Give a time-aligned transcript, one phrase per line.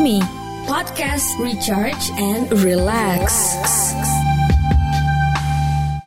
[0.00, 0.16] Me,
[0.64, 3.52] podcast recharge and relax.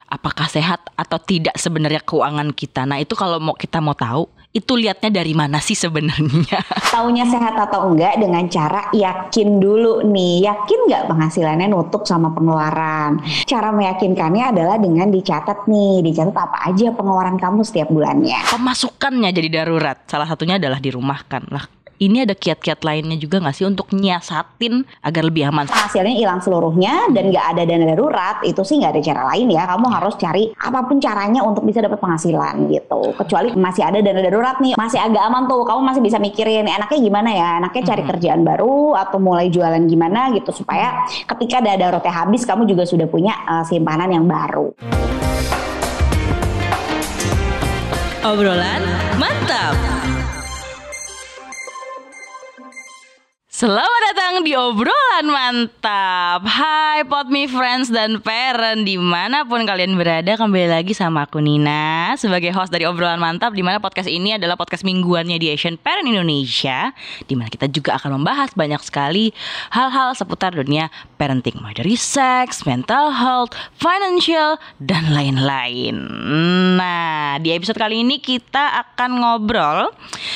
[0.09, 2.89] Apakah sehat atau tidak sebenarnya keuangan kita?
[2.89, 6.57] Nah, itu kalau mau kita mau tahu, itu lihatnya dari mana sih sebenarnya?
[6.97, 10.49] Taunya sehat atau enggak dengan cara yakin dulu nih.
[10.49, 13.21] Yakin nggak penghasilannya nutup sama pengeluaran?
[13.45, 16.01] Cara meyakinkannya adalah dengan dicatat nih.
[16.01, 18.41] Dicatat apa aja pengeluaran kamu setiap bulannya.
[18.49, 20.01] Pemasukannya jadi darurat.
[20.09, 21.45] Salah satunya adalah dirumahkan.
[21.53, 25.71] Lah, ini ada kiat-kiat lainnya juga nggak sih untuk nyiasatin agar lebih aman?
[25.71, 29.63] Hasilnya hilang seluruhnya dan nggak ada dana darurat, itu sih nggak ada cara lain ya.
[29.63, 33.15] Kamu harus cari apa pun caranya untuk bisa dapat penghasilan gitu.
[33.15, 35.63] Kecuali masih ada dana darurat nih, masih agak aman tuh.
[35.63, 40.35] Kamu masih bisa mikirin enaknya gimana ya, enaknya cari kerjaan baru atau mulai jualan gimana
[40.35, 44.75] gitu supaya ketika dana daruratnya habis, kamu juga sudah punya uh, simpanan yang baru.
[48.23, 48.83] Obrolan
[49.19, 50.02] mantap.
[53.63, 56.43] Selamat datang di obrolan mantap.
[56.43, 58.83] Hai Potmi Friends dan Parent.
[58.83, 63.55] Di mana pun kalian berada Kembali lagi sama aku Nina Sebagai host dari obrolan mantap
[63.55, 66.91] Di mana podcast ini adalah podcast mingguannya di Asian Parent Indonesia
[67.23, 69.31] Di mana kita juga akan membahas banyak sekali
[69.71, 75.95] Hal-hal seputar dunia parenting Mulai dari seks, mental health, financial, dan lain-lain.
[76.75, 79.87] Nah di episode kali ini kita akan ngobrol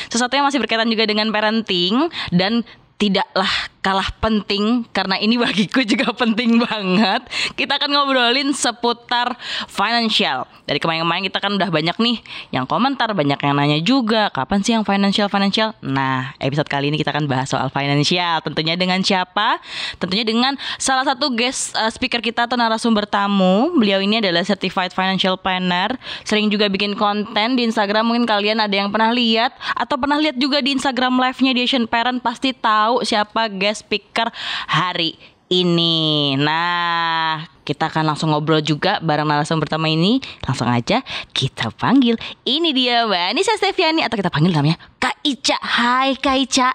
[0.08, 2.64] Sesuatu yang masih berkaitan juga dengan parenting Dan
[2.98, 7.24] tidaklah kalah penting karena ini bagiku juga penting banget.
[7.56, 9.38] Kita akan ngobrolin seputar
[9.72, 10.44] financial.
[10.68, 12.18] Dari kemarin-kemarin kita kan udah banyak nih
[12.52, 15.72] yang komentar, banyak yang nanya juga, kapan sih yang financial financial?
[15.80, 18.44] Nah, episode kali ini kita akan bahas soal financial.
[18.44, 19.64] Tentunya dengan siapa?
[20.02, 23.72] Tentunya dengan salah satu guest uh, speaker kita atau narasumber tamu.
[23.80, 25.96] Beliau ini adalah certified financial planner,
[26.28, 28.04] sering juga bikin konten di Instagram.
[28.04, 31.88] Mungkin kalian ada yang pernah lihat atau pernah lihat juga di Instagram live-nya di Asian
[31.88, 34.32] Parent pasti tahu siapa guest speaker
[34.68, 36.36] hari ini.
[36.36, 40.20] Nah, kita akan langsung ngobrol juga bareng narasumber pertama ini.
[40.44, 42.16] Langsung aja kita panggil.
[42.44, 45.58] Ini dia Mbak Nisa Steviani atau kita panggil namanya Kak Ica.
[45.60, 46.70] Hai Kak Ica.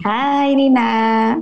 [0.00, 1.36] Hai Nina.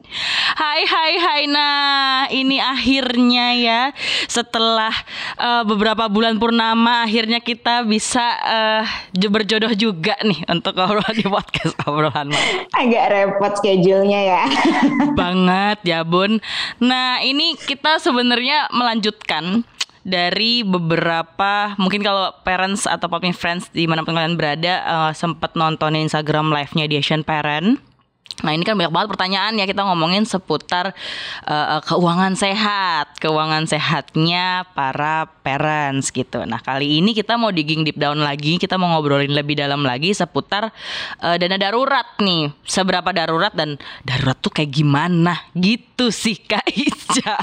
[0.58, 3.82] Hai hai hai nah ini akhirnya ya
[4.26, 4.90] setelah
[5.38, 8.82] uh, beberapa bulan purnama akhirnya kita bisa uh,
[9.14, 12.34] berjodoh juga nih untuk ngobrol di podcast obrolan
[12.74, 14.42] Agak repot schedule-nya ya.
[15.20, 16.42] Banget ya Bun.
[16.82, 19.62] Nah ini kita sebenarnya melanjutkan
[20.02, 26.10] dari beberapa mungkin kalau parents atau puppy friends di mana kalian berada uh, sempat nontonin
[26.10, 27.91] Instagram live-nya di Asian Parent
[28.41, 30.97] Nah ini kan banyak banget pertanyaan ya kita ngomongin seputar
[31.44, 36.43] uh, keuangan sehat, keuangan sehatnya para parents gitu.
[36.48, 40.16] Nah kali ini kita mau digging deep down lagi, kita mau ngobrolin lebih dalam lagi
[40.16, 40.72] seputar
[41.20, 47.37] uh, dana darurat nih, seberapa darurat dan darurat tuh kayak gimana gitu sih Kak Ica.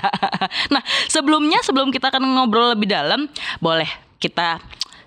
[0.73, 3.29] nah sebelumnya sebelum kita akan ngobrol lebih dalam,
[3.61, 4.59] boleh kita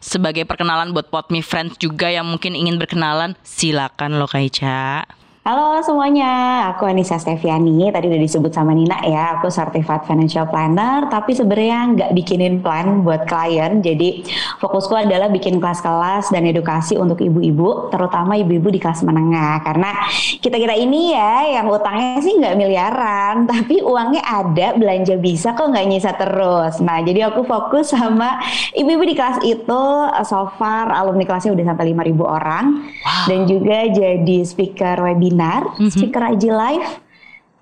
[0.02, 5.21] sebagai perkenalan buat Potmi Friends juga yang mungkin ingin berkenalan, silakan lo Kak Ica.
[5.42, 7.90] Halo semuanya, aku Anissa Steviani.
[7.90, 11.10] Tadi udah disebut sama Nina ya, aku certified financial planner.
[11.10, 13.82] Tapi sebenarnya nggak bikinin plan buat klien.
[13.82, 14.22] Jadi
[14.62, 19.66] fokusku adalah bikin kelas-kelas dan edukasi untuk ibu-ibu, terutama ibu-ibu di kelas menengah.
[19.66, 19.90] Karena
[20.38, 25.74] kita kira ini ya, yang utangnya sih nggak miliaran, tapi uangnya ada, belanja bisa kok
[25.74, 26.78] nggak nyisa terus.
[26.78, 28.38] Nah, jadi aku fokus sama
[28.78, 29.82] ibu-ibu di kelas itu.
[30.22, 32.64] So far alumni kelasnya udah sampai 5.000 orang,
[33.02, 33.26] wow.
[33.26, 35.88] dan juga jadi speaker webinar webinar, mm-hmm.
[35.88, 36.88] speaker IG live,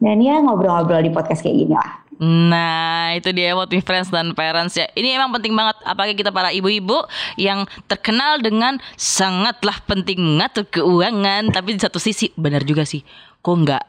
[0.02, 2.02] dan ya ngobrol-ngobrol di podcast kayak gini lah.
[2.20, 6.52] Nah itu dia buat friends dan parents ya Ini emang penting banget Apalagi kita para
[6.52, 7.08] ibu-ibu
[7.40, 13.00] Yang terkenal dengan Sangatlah penting mengatur keuangan Tapi di satu sisi benar juga sih
[13.40, 13.84] Kok nggak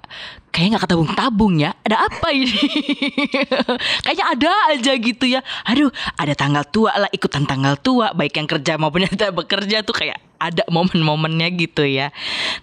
[0.48, 2.56] Kayaknya nggak ketabung-tabung ya Ada apa ini
[4.08, 8.48] Kayaknya ada aja gitu ya Aduh ada tanggal tua lah Ikutan tanggal tua Baik yang
[8.48, 12.10] kerja maupun yang tidak bekerja tuh kayak ada momen-momennya gitu ya.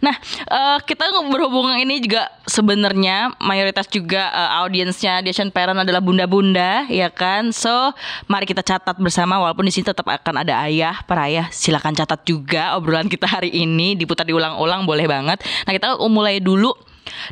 [0.03, 0.19] Nah,
[0.51, 6.91] uh, kita berhubungan ini juga sebenarnya mayoritas juga uh, audiensnya di Asian Parent adalah bunda-bunda,
[6.91, 7.55] ya kan?
[7.55, 7.95] So,
[8.27, 11.47] mari kita catat bersama walaupun di sini tetap akan ada ayah, para ayah.
[11.55, 15.39] Silakan catat juga obrolan kita hari ini diputar diulang-ulang boleh banget.
[15.63, 16.75] Nah, kita mulai dulu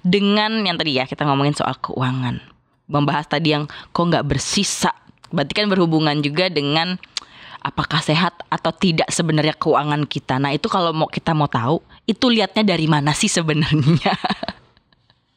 [0.06, 2.38] dengan yang tadi ya kita ngomongin soal keuangan.
[2.87, 4.94] Membahas tadi yang kok nggak bersisa.
[5.35, 7.03] Berarti kan berhubungan juga dengan
[7.67, 10.39] apakah sehat atau tidak sebenarnya keuangan kita.
[10.39, 14.15] Nah, itu kalau mau kita mau tahu, itu lihatnya dari mana sih sebenarnya?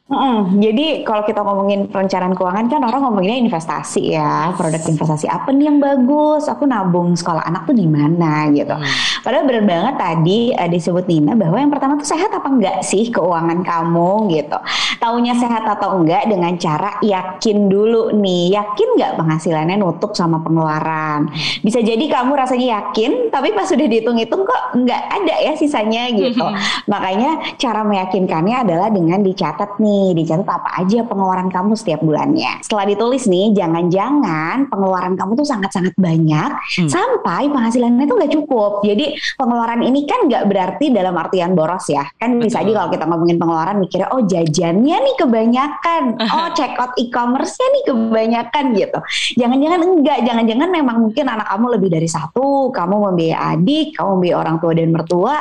[0.09, 5.53] Hmm, jadi kalau kita ngomongin perencanaan keuangan kan orang ngomonginnya investasi ya, produk investasi apa
[5.53, 6.49] nih yang bagus?
[6.49, 8.73] Aku nabung sekolah anak tuh di mana gitu.
[9.21, 13.13] Padahal benar banget tadi uh, disebut Nina bahwa yang pertama tuh sehat apa enggak sih
[13.13, 14.57] keuangan kamu gitu.
[14.99, 18.57] taunya sehat atau enggak dengan cara yakin dulu nih.
[18.57, 21.29] Yakin nggak penghasilannya nutup sama pengeluaran?
[21.61, 26.41] Bisa jadi kamu rasanya yakin, tapi pas sudah dihitung-hitung kok nggak ada ya sisanya gitu.
[26.89, 32.61] Makanya cara meyakinkannya adalah dengan dicatat nih, dicatat apa aja pengeluaran kamu setiap bulannya.
[32.63, 36.89] Setelah ditulis nih, jangan-jangan pengeluaran kamu tuh sangat-sangat banyak hmm.
[36.89, 38.71] sampai penghasilannya tuh nggak cukup.
[38.83, 42.07] Jadi pengeluaran ini kan nggak berarti dalam artian boros ya.
[42.17, 46.95] Kan bisa aja kalau kita ngomongin pengeluaran mikirnya oh jajannya nih kebanyakan, oh check out
[46.95, 48.99] e-commerce-nya nih kebanyakan gitu.
[49.39, 54.37] Jangan-jangan enggak, jangan-jangan memang mungkin anak kamu lebih dari satu, kamu membiayai adik, kamu membiayai
[54.37, 55.35] orang tua dan mertua,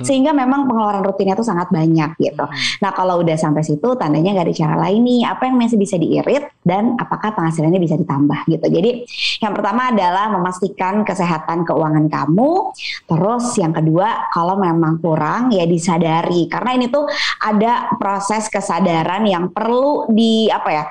[0.00, 2.44] sehingga memang pengeluaran rutinnya tuh sangat banyak gitu.
[2.44, 2.82] Hmm.
[2.82, 5.96] Nah kalau udah sampai situ tandanya nggak ada cara lain nih, apa yang masih bisa
[5.96, 8.66] diirit dan apakah penghasilannya bisa ditambah gitu.
[8.68, 8.90] Jadi
[9.40, 12.76] yang pertama adalah memastikan kesehatan keuangan kamu,
[13.08, 16.44] terus yang kedua kalau memang kurang ya disadari.
[16.52, 17.08] Karena ini tuh
[17.40, 20.84] ada proses kesadaran yang perlu di apa ya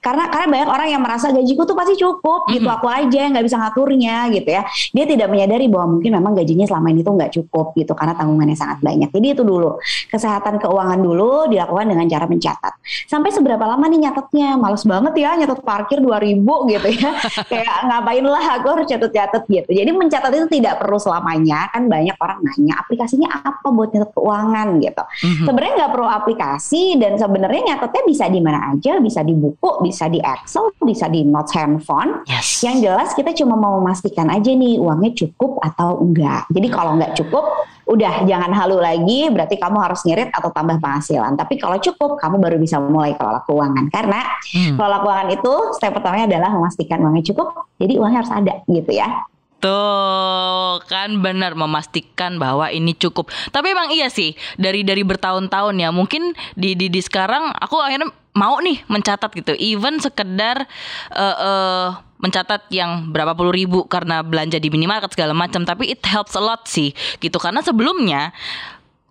[0.00, 2.76] karena karena banyak orang yang merasa gajiku tuh pasti cukup gitu mm -hmm.
[2.80, 4.62] aku aja yang nggak bisa ngaturnya gitu ya.
[4.96, 8.56] Dia tidak menyadari bahwa mungkin memang gajinya selama ini tuh nggak cukup gitu karena tanggungannya
[8.56, 9.12] sangat banyak.
[9.12, 9.76] Jadi itu dulu
[10.08, 12.72] kesehatan keuangan dulu dilakukan dengan cara mencatat.
[13.06, 14.48] Sampai seberapa lama nih nyatetnya?
[14.56, 17.10] Males banget ya nyatet parkir 2000 gitu ya.
[17.52, 19.70] Kayak ngapain lah aku harus catat-catat gitu.
[19.70, 24.68] Jadi mencatat itu tidak perlu selamanya kan banyak orang nanya aplikasinya apa buat nyatet keuangan?
[24.80, 25.02] gitu.
[25.02, 25.46] Mm -hmm.
[25.46, 30.06] sebenarnya nggak perlu aplikasi dan sebenarnya nyatetnya bisa di mana aja bisa di buku bisa
[30.06, 32.22] di Excel, bisa di notes handphone.
[32.30, 32.62] Yes.
[32.62, 36.46] Yang jelas kita cuma mau memastikan aja nih uangnya cukup atau enggak.
[36.54, 41.34] Jadi kalau enggak cukup, udah jangan halu lagi, berarti kamu harus ngirit atau tambah penghasilan.
[41.34, 43.90] Tapi kalau cukup, kamu baru bisa mulai kelola keuangan.
[43.90, 44.22] Karena
[44.54, 44.78] hmm.
[44.78, 49.26] kelola keuangan itu step pertamanya adalah memastikan uangnya cukup, jadi uangnya harus ada gitu ya.
[49.60, 53.28] Tuh kan benar memastikan bahwa ini cukup.
[53.52, 58.08] Tapi emang iya sih dari dari bertahun-tahun ya mungkin di, di di sekarang aku akhirnya
[58.32, 59.52] mau nih mencatat gitu.
[59.60, 60.64] Even sekedar
[61.12, 61.86] uh, uh,
[62.24, 65.60] mencatat yang berapa puluh ribu karena belanja di minimarket segala macam.
[65.68, 68.32] Tapi it helps a lot sih gitu karena sebelumnya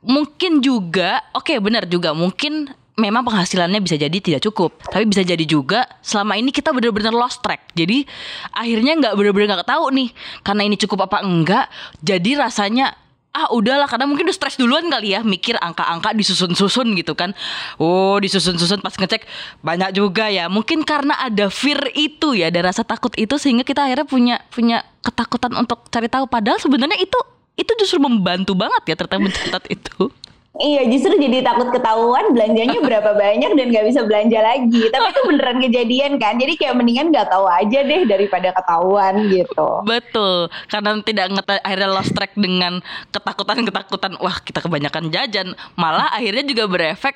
[0.02, 5.24] mungkin juga oke okay, benar juga mungkin memang penghasilannya bisa jadi tidak cukup tapi bisa
[5.24, 7.72] jadi juga selama ini kita benar-benar lost track.
[7.74, 8.04] Jadi
[8.52, 10.10] akhirnya nggak benar-benar nggak tahu nih
[10.44, 11.72] karena ini cukup apa enggak
[12.04, 12.94] jadi rasanya
[13.30, 17.38] ah udahlah karena mungkin udah stres duluan kali ya mikir angka-angka disusun-susun gitu kan.
[17.78, 19.24] Oh disusun-susun pas ngecek
[19.62, 20.50] banyak juga ya.
[20.50, 24.82] Mungkin karena ada fear itu ya ada rasa takut itu sehingga kita akhirnya punya punya
[25.06, 26.26] ketakutan untuk cari tahu.
[26.26, 27.20] Padahal sebenarnya itu
[27.60, 30.10] itu justru membantu banget ya ternyata mencatat itu
[30.58, 34.82] Iya justru jadi takut ketahuan belanjanya berapa banyak dan nggak bisa belanja lagi.
[34.90, 36.42] Tapi itu beneran kejadian kan.
[36.42, 39.70] Jadi kayak mendingan nggak tahu aja deh daripada ketahuan gitu.
[39.86, 40.50] Betul.
[40.66, 42.82] Karena tidak ngeta akhirnya lost track dengan
[43.14, 44.18] ketakutan-ketakutan.
[44.18, 45.54] Wah kita kebanyakan jajan.
[45.78, 47.14] Malah akhirnya juga berefek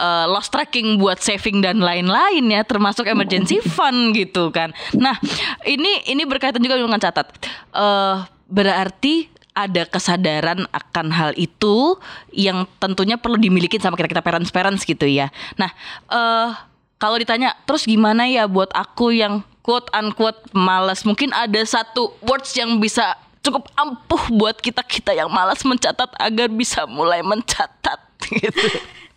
[0.00, 2.64] uh, lost tracking buat saving dan lain-lain ya.
[2.64, 4.72] Termasuk emergency fund gitu kan.
[4.96, 5.20] Nah
[5.68, 7.28] ini ini berkaitan juga dengan catat.
[7.76, 9.28] Uh, berarti
[9.66, 11.98] ada kesadaran akan hal itu
[12.32, 15.28] yang tentunya perlu dimiliki sama kita kita parents parents gitu ya.
[15.60, 15.70] Nah,
[16.08, 16.56] uh,
[17.00, 22.52] kalau ditanya terus gimana ya buat aku yang quote unquote malas, mungkin ada satu words
[22.56, 28.00] yang bisa cukup ampuh buat kita kita yang malas mencatat agar bisa mulai mencatat
[28.36, 28.68] gitu.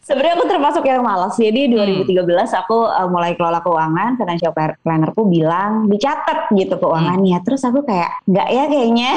[0.04, 1.40] Sebenarnya aku termasuk yang malas.
[1.40, 2.60] Jadi 2013 hmm.
[2.60, 7.40] aku uh, mulai kelola keuangan, financial planner tuh bilang dicatat gitu keuangannya.
[7.40, 7.46] Hmm.
[7.48, 9.12] Terus aku kayak nggak ya kayaknya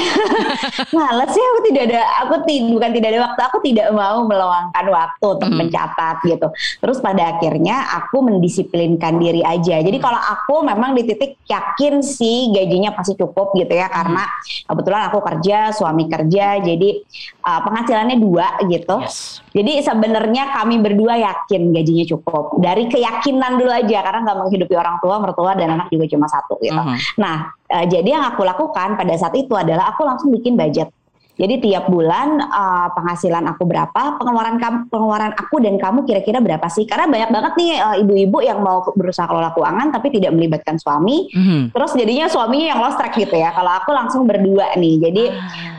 [0.96, 4.86] malas sih aku tidak ada aku ti, bukan tidak ada waktu, aku tidak mau meluangkan
[4.86, 5.58] waktu untuk hmm.
[5.58, 6.48] mencatat gitu.
[6.78, 9.82] Terus pada akhirnya aku mendisiplinkan diri aja.
[9.82, 14.70] Jadi kalau aku memang di titik yakin sih gajinya pasti cukup gitu ya karena hmm.
[14.70, 17.02] kebetulan aku kerja, suami kerja, jadi
[17.42, 19.02] uh, penghasilannya dua gitu.
[19.02, 19.42] Yes.
[19.50, 24.74] Jadi sebenarnya kami kami berdua yakin gajinya cukup dari keyakinan dulu aja karena nggak menghidupi
[24.76, 26.76] orang tua mertua dan anak juga cuma satu gitu.
[26.76, 26.98] Uh -huh.
[27.16, 27.36] Nah
[27.72, 30.92] uh, jadi yang aku lakukan pada saat itu adalah aku langsung bikin budget.
[31.36, 36.64] Jadi tiap bulan uh, penghasilan aku berapa, pengeluaran kamu, pengeluaran aku dan kamu kira-kira berapa
[36.72, 36.88] sih?
[36.88, 41.28] Karena banyak banget nih uh, ibu-ibu yang mau berusaha kelola keuangan tapi tidak melibatkan suami.
[41.28, 41.76] Mm-hmm.
[41.76, 43.52] Terus jadinya suaminya yang lost track gitu ya.
[43.52, 44.96] Kalau aku langsung berdua nih.
[44.96, 45.24] Jadi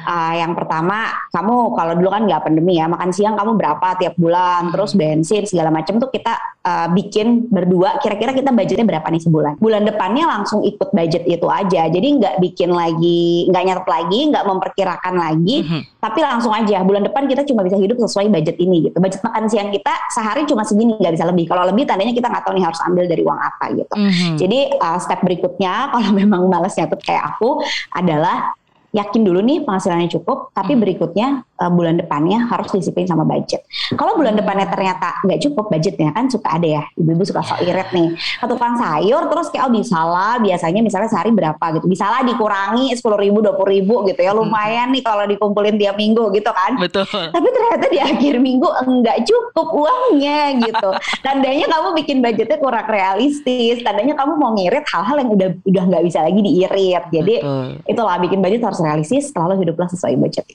[0.06, 4.14] uh, yang pertama kamu kalau dulu kan nggak pandemi ya, makan siang kamu berapa tiap
[4.14, 7.98] bulan, terus bensin segala macam tuh kita uh, bikin berdua.
[7.98, 9.54] Kira-kira kita budgetnya berapa nih sebulan?
[9.58, 11.90] Bulan depannya langsung ikut budget itu aja.
[11.90, 15.82] Jadi nggak bikin lagi, nggak nyatet lagi, nggak memperkirakan lagi lagi, mm-hmm.
[16.04, 18.98] tapi langsung aja bulan depan kita cuma bisa hidup sesuai budget ini gitu.
[19.00, 21.48] Budget makan siang kita sehari cuma segini nggak bisa lebih.
[21.48, 23.94] Kalau lebih tandanya kita nggak tahu nih harus ambil dari uang apa gitu.
[23.96, 24.36] Mm-hmm.
[24.36, 27.64] Jadi uh, step berikutnya kalau memang malas nyatet kayak aku
[27.96, 28.52] adalah
[28.96, 30.82] yakin dulu nih penghasilannya cukup, tapi Hmm.
[30.82, 31.28] berikutnya
[31.60, 33.68] uh, bulan depannya harus disiplin sama budget.
[33.94, 37.90] Kalau bulan depannya ternyata nggak cukup budgetnya kan suka ada ya, ibu-ibu suka sok irit
[37.92, 38.16] nih.
[38.16, 42.24] Ke tukang sayur terus kayak oh bisa lah, biasanya misalnya sehari berapa gitu, bisa lah
[42.24, 46.80] dikurangi sepuluh ribu, dua ribu gitu ya, lumayan nih kalau dikumpulin tiap minggu gitu kan.
[46.80, 47.06] Betul.
[47.08, 50.90] Tapi ternyata di akhir minggu enggak cukup uangnya gitu.
[51.26, 53.84] Tandanya kamu bikin budgetnya kurang realistis.
[53.84, 57.04] Tandanya kamu mau ngirit hal-hal yang udah udah nggak bisa lagi diirit.
[57.12, 57.68] Jadi Betul.
[57.86, 59.30] itulah bikin budget harus realistis.
[59.34, 60.46] Selalu hiduplah sesuai budget.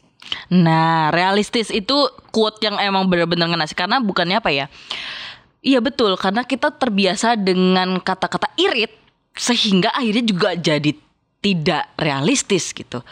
[0.53, 1.95] Nah, realistis itu
[2.31, 4.67] quote yang emang benar-benar ngena karena bukannya apa ya?
[5.63, 8.91] Iya betul, karena kita terbiasa dengan kata-kata irit
[9.39, 10.99] sehingga akhirnya juga jadi
[11.43, 13.03] tidak realistis gitu.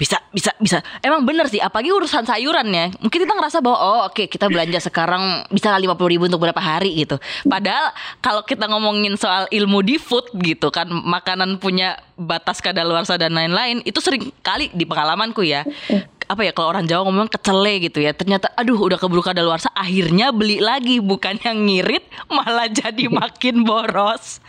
[0.00, 0.80] Bisa bisa bisa.
[1.04, 2.88] Emang bener sih, apalagi urusan sayuran ya.
[3.04, 6.96] Mungkin kita ngerasa bahwa oh oke kita belanja sekarang bisa lima ribu untuk berapa hari
[7.04, 7.20] gitu.
[7.44, 7.92] Padahal
[8.24, 13.84] kalau kita ngomongin soal ilmu di food gitu kan, makanan punya batas kadaluarsa dan lain-lain,
[13.84, 15.68] itu sering kali di pengalamanku ya
[16.26, 18.10] apa ya kalau orang Jawa ngomong kecele gitu ya.
[18.10, 24.42] Ternyata aduh udah keburu kadaluarsa akhirnya beli lagi bukan yang ngirit malah jadi makin boros.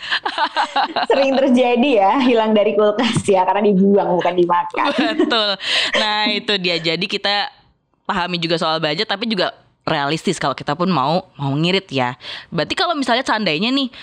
[1.10, 4.86] Sering terjadi ya, hilang dari kulkas ya karena dibuang bukan dimakan.
[4.94, 5.50] betul.
[6.02, 6.78] Nah itu dia.
[6.82, 7.50] Jadi kita
[8.10, 9.54] pahami juga soal budget tapi juga
[9.88, 12.18] realistis kalau kita pun mau mau ngirit ya.
[12.50, 13.94] Berarti kalau misalnya seandainya nih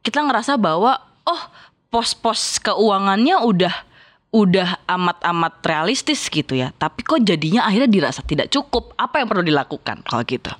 [0.00, 0.96] kita ngerasa bahwa
[1.28, 1.42] oh
[1.88, 3.87] pos-pos keuangannya udah
[4.28, 6.68] udah amat-amat realistis gitu ya.
[6.76, 8.92] Tapi kok jadinya akhirnya dirasa tidak cukup?
[9.00, 10.52] Apa yang perlu dilakukan kalau gitu?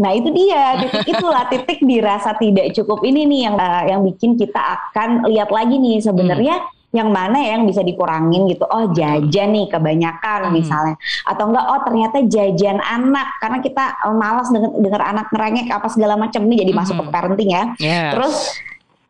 [0.00, 0.80] Nah itu dia.
[0.80, 5.52] Titik itulah titik dirasa tidak cukup ini nih yang uh, yang bikin kita akan lihat
[5.52, 6.56] lagi nih sebenarnya
[6.90, 8.64] yang mana ya yang bisa dikurangin gitu.
[8.66, 10.54] Oh jajan nih kebanyakan Hmm.
[10.54, 10.96] misalnya.
[11.28, 13.28] Atau enggak oh ternyata jajan anak.
[13.42, 17.04] Karena kita uh, malas denger, denger anak ngerengek apa segala macam nih jadi masuk ke
[17.12, 17.64] parenting ya.
[17.76, 18.10] Yes.
[18.16, 18.36] Terus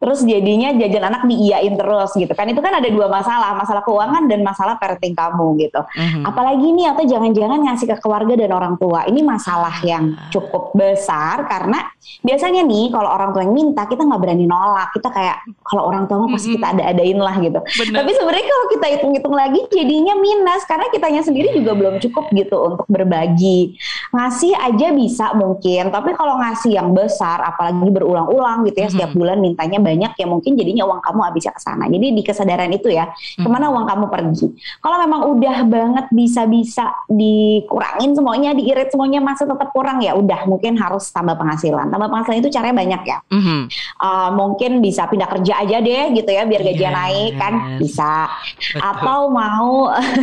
[0.00, 4.24] terus jadinya jajan anak diiyain terus gitu kan itu kan ada dua masalah masalah keuangan
[4.26, 6.24] dan masalah parenting kamu gitu Mhm.
[6.24, 10.32] apalagi nih atau jangan-jangan ngasih ke keluarga dan orang tua ini masalah yang Ah.
[10.32, 11.84] cukup besar karena
[12.20, 16.08] biasanya nih kalau orang tua yang minta kita nggak berani nolak kita kayak kalau orang
[16.08, 16.54] tua mah pasti Mhm.
[16.56, 17.94] kita ada-adain lah gitu Bener.
[17.94, 22.56] tapi sebenarnya kalau kita hitung-hitung lagi jadinya minus karena kitanya sendiri juga belum cukup gitu
[22.58, 23.76] untuk berbagi
[24.10, 28.92] ngasih aja bisa mungkin tapi kalau ngasih yang besar apalagi berulang-ulang gitu ya Mhm.
[28.92, 32.70] setiap bulan mintanya banyak ya mungkin jadinya uang kamu habisnya ke sana jadi di kesadaran
[32.70, 34.46] itu ya ke mana uang kamu pergi
[34.78, 40.74] kalau memang udah banget bisa-bisa dikurangin semuanya diirit semuanya masih tetap kurang ya udah mungkin
[40.74, 43.58] harus tambah penghasilan tambah penghasilan itu caranya banyak ya Mhm.
[43.96, 46.98] Uh, mungkin bisa pindah kerja aja deh gitu ya biar gajinya Yes.
[46.98, 48.12] naik kan bisa
[48.52, 48.80] Betul.
[48.80, 49.70] atau mau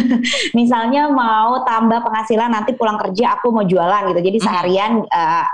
[0.58, 4.46] misalnya mau tambah penghasilan nanti pulang kerja aku mau jualan gitu jadi Mhm.
[4.46, 5.46] seharian uh,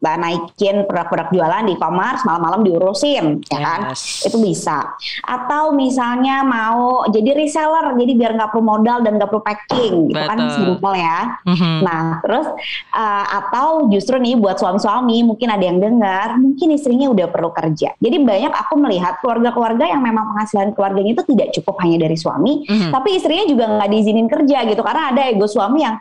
[0.00, 4.24] bah, naikin produk-produk jualan di e-commerce malam-malam diurusin ya kan Yes.
[4.24, 9.40] itu bisa atau misalnya mau jadi reseller jadi biar nggak perlu modal dan nggak perlu
[9.40, 10.56] packing gitu kan Betul.
[10.56, 11.72] simple ya Mhm.
[11.80, 12.46] Nah, terus
[12.90, 17.92] uh, atau justru nih buat suami-suami mungkin ada yang dengar, mungkin istrinya udah perlu kerja.
[17.94, 22.64] Jadi banyak aku melihat keluarga-keluarga yang memang penghasilan keluarganya itu tidak cukup hanya dari suami,
[22.64, 22.90] Mhm.
[22.90, 25.96] tapi istrinya juga nggak diizinin kerja gitu karena ada ego suami yang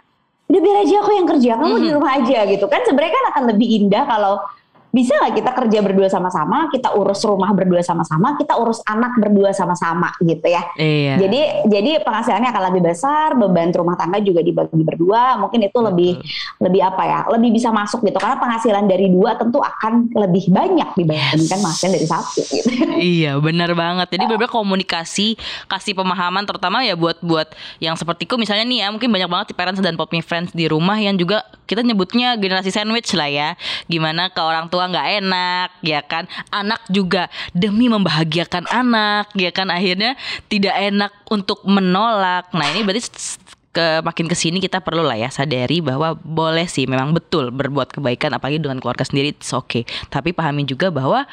[0.50, 1.96] udah biar aja aku yang kerja, kamu di Mhm.
[2.02, 2.82] rumah aja gitu kan.
[2.82, 4.42] Sebenarnya kan akan lebih indah kalau
[4.90, 9.54] bisa nggak kita kerja berdua sama-sama, kita urus rumah berdua sama-sama, kita urus anak berdua
[9.54, 10.66] sama-sama gitu ya.
[10.76, 11.22] Iya.
[11.22, 16.12] Jadi jadi penghasilannya akan lebih besar, beban rumah tangga juga dibagi berdua, mungkin itu lebih
[16.58, 17.20] lebih apa ya?
[17.30, 21.64] Lebih bisa masuk gitu karena penghasilan dari dua tentu akan lebih banyak dibandingkan Yes.
[21.64, 22.70] penghasilan dari satu gitu.
[23.00, 25.36] Iya benar banget Jadi benar komunikasi
[25.68, 27.52] Kasih pemahaman Terutama ya buat buat
[27.84, 31.00] Yang sepertiku misalnya nih ya Mungkin banyak banget di parents dan pop friends di rumah
[31.00, 31.38] Yang juga
[31.70, 33.50] kita nyebutnya generasi sandwich lah ya
[33.88, 36.30] Gimana ke orang tua nggak enak Ya kan?
[36.54, 39.68] Anak juga demi membahagiakan anak Ya kan?
[39.74, 40.16] Akhirnya
[40.48, 42.54] Tidak enak untuk menolak.
[42.56, 46.90] Nah ini berarti ke makin ke sini kita perlu lah ya sadari bahwa boleh sih
[46.90, 49.86] memang betul berbuat kebaikan apalagi dengan keluarga sendiri it's okay.
[50.10, 51.30] Tapi pahami juga bahwa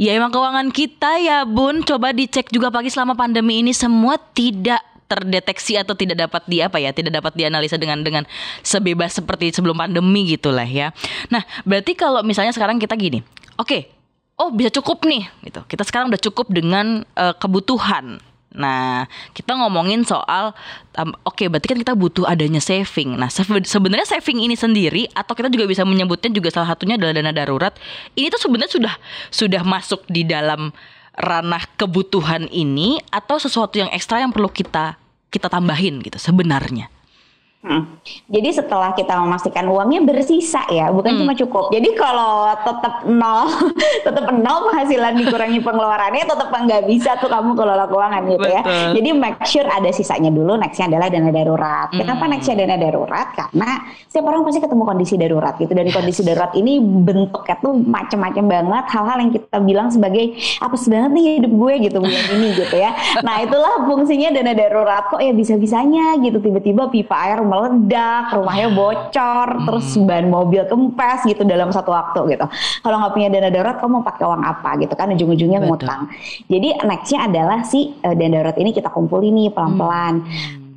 [0.00, 1.84] ya emang keuangan kita ya bun.
[1.84, 4.80] Coba dicek juga pagi selama pandemi ini semua tidak
[5.14, 8.24] terdeteksi atau tidak dapat di apa ya tidak dapat dianalisa dengan dengan
[8.66, 10.90] sebebas seperti sebelum pandemi gitulah ya
[11.30, 13.22] nah berarti kalau misalnya sekarang kita gini
[13.56, 13.78] oke
[14.42, 18.18] oh bisa cukup nih gitu kita sekarang udah cukup dengan eh, kebutuhan
[18.54, 20.54] Nah, kita ngomongin soal
[20.94, 23.18] um, oke berarti kan kita butuh adanya saving.
[23.18, 27.18] Nah, sebe- sebenarnya saving ini sendiri atau kita juga bisa menyebutnya juga salah satunya adalah
[27.18, 27.74] dana darurat.
[28.14, 28.94] Ini tuh sebenarnya sudah
[29.34, 30.70] sudah masuk di dalam
[31.18, 34.98] ranah kebutuhan ini atau sesuatu yang ekstra yang perlu kita
[35.34, 36.93] kita tambahin gitu sebenarnya.
[37.64, 37.96] Hmm.
[38.28, 41.20] Jadi setelah kita memastikan uangnya bersisa ya, bukan Hmm.
[41.24, 41.72] cuma cukup.
[41.72, 43.48] Jadi kalau tetap nol,
[44.06, 48.60] tetap nol penghasilan dikurangi pengeluarannya, tetap nggak bisa tuh kamu kelola keuangan gitu ya.
[48.60, 48.92] Betul.
[49.00, 50.60] Jadi make sure ada sisanya dulu.
[50.60, 51.88] Nextnya adalah dana darurat.
[51.88, 52.04] Hmm.
[52.04, 53.28] Kenapa nextnya dana darurat?
[53.32, 53.68] Karena
[54.12, 55.72] setiap orang pasti ketemu kondisi darurat gitu.
[55.72, 58.84] Dan kondisi darurat ini bentuknya tuh macam-macam banget.
[58.92, 62.92] Hal-hal yang kita bilang sebagai apa banget nih hidup gue gitu bulan ini gitu ya.
[63.24, 65.08] Nah itulah fungsinya dana darurat.
[65.08, 71.46] Kok ya bisa-bisanya gitu tiba-tiba pipa air meledak, rumahnya bocor, terus ban mobil kempes gitu
[71.46, 72.46] dalam satu waktu gitu.
[72.82, 75.06] Kalau nggak punya dana darurat, kamu mau pakai uang apa gitu kan?
[75.14, 76.10] Ujung-ujungnya ngutang.
[76.50, 80.14] Jadi nextnya adalah si eh, dana darurat ini kita kumpulin nih pelan-pelan.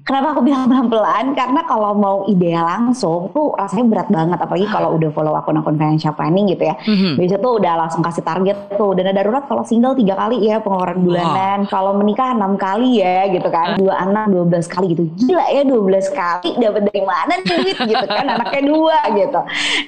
[0.08, 1.36] Kenapa aku bilang pelan-pelan?
[1.36, 4.40] Karena kalau mau ideal langsung tuh rasanya berat banget.
[4.40, 6.80] Apalagi kalau udah follow akun-akun financial planning gitu ya.
[6.80, 7.20] Mhm.
[7.20, 8.96] Biasa tuh udah langsung kasih target tuh.
[8.96, 11.68] Dana darurat kalau single tiga kali ya pengeluaran bulanan.
[11.68, 13.76] Kalau menikah enam kali ya gitu kan.
[13.76, 15.04] Dua anak 12 kali gitu.
[15.12, 18.26] Gila ya 12 kali dapat dari mana duit gitu kan.
[18.40, 19.40] Anaknya dua gitu.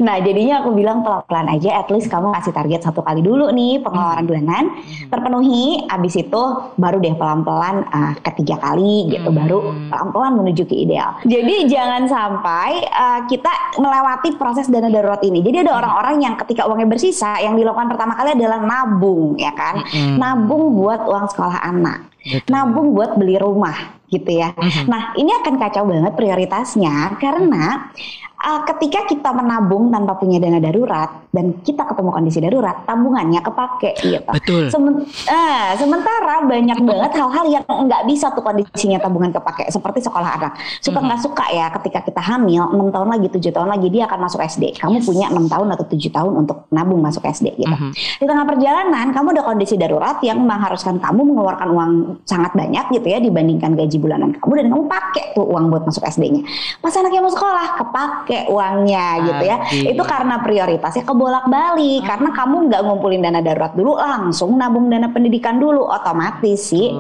[0.03, 1.79] Nah jadinya aku bilang pelan-pelan aja.
[1.79, 4.83] At least kamu kasih target satu kali dulu nih pengeluaran bulanan.
[5.07, 5.87] Terpenuhi.
[5.87, 6.43] Abis itu
[6.75, 9.31] baru deh pelan-pelan uh, ketiga kali gitu.
[9.31, 9.71] Baru
[10.09, 11.21] pelan-pelan menuju ke ideal.
[11.21, 15.45] Jadi jangan sampai uh, kita melewati proses dana darurat ini.
[15.45, 19.85] Jadi ada orang-orang yang ketika uangnya bersisa, yang dilakukan pertama kali adalah nabung, ya kan?
[19.85, 20.17] Mm-mm.
[20.17, 22.49] Nabung buat uang sekolah anak, Betul.
[22.49, 24.57] nabung buat beli rumah, gitu ya.
[24.89, 27.93] Nah ini akan kacau banget prioritasnya karena
[28.39, 33.91] uh, ketika kita menabung tanpa punya dana darurat dan kita ketemu kondisi darurat, tabungannya kepake,
[34.01, 34.31] gitu.
[34.33, 34.63] Betul.
[34.73, 40.41] Semen- eh, sementara banyak banget hal-hal yang nggak bisa tuh kondisinya tabungan kepake seperti sekolah
[40.41, 40.57] anak.
[40.81, 44.19] Suka nggak suka ya ketika kita hamil 6 tahun lagi 7 tahun lagi dia akan
[44.25, 47.69] masuk SD kamu punya 6 tahun atau 7 tahun untuk nabung masuk SD gitu.
[47.69, 47.91] Mhm.
[47.93, 51.91] di tengah perjalanan kamu ada kondisi darurat yang mengharuskan kamu mengeluarkan uang
[52.23, 56.03] sangat banyak gitu ya dibandingkan gaji bulanan kamu dan kamu pakai tuh uang buat masuk
[56.05, 56.41] SD-nya
[56.79, 59.57] pas anaknya mau sekolah kepake uangnya gitu ya.
[59.93, 62.05] Itu karena prioritasnya kebolak-balik.
[62.05, 65.85] Karena kamu nggak ngumpulin dana darurat dulu langsung nabung dana pendidikan dulu.
[65.89, 66.93] Otomatis sih